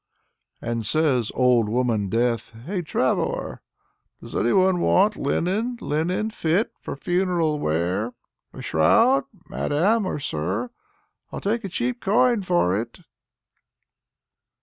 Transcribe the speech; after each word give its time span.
And 0.63 0.83
says 0.83 1.31
old 1.35 1.69
woman 1.69 2.09
Death:" 2.09 2.53
Hey, 2.65 2.81
traveler 2.81 3.61
I 4.19 4.25
Does 4.25 4.35
any 4.35 4.51
one 4.51 4.79
want 4.79 5.15
linen, 5.15 5.77
linen 5.79 6.31
fit 6.31 6.71
For 6.79 6.95
funeral 6.95 7.59
wear? 7.59 8.15
A 8.51 8.63
shroud, 8.63 9.25
madam 9.47 10.07
or 10.07 10.17
sir, 10.17 10.71
111 11.29 11.41
take 11.61 11.71
cheap 11.71 12.01
coin 12.01 12.41
for 12.41 12.75
it! 12.75 13.01